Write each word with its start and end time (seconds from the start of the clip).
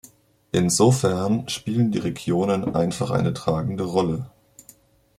Insofern 0.51 1.47
spielen 1.47 1.91
die 1.91 1.99
Regionen 1.99 2.73
einfach 2.75 3.11
eine 3.11 3.35
tragende 3.35 3.83
Rolle. 3.83 4.31